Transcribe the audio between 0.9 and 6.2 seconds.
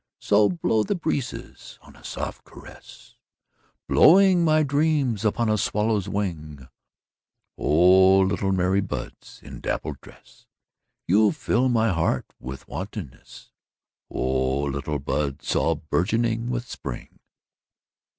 breezes in a soft caress, Blowing my dreams upon a swallow's